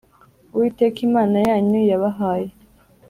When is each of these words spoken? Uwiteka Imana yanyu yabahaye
Uwiteka 0.53 0.99
Imana 1.07 1.37
yanyu 1.47 1.79
yabahaye 1.89 2.49